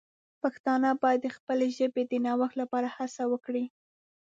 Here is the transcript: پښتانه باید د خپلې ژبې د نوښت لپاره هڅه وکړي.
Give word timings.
پښتانه 0.41 0.89
باید 1.03 1.19
د 1.23 1.27
خپلې 1.37 1.67
ژبې 1.77 2.03
د 2.07 2.13
نوښت 2.25 2.55
لپاره 2.61 2.87
هڅه 2.97 3.23
وکړي. 3.31 3.65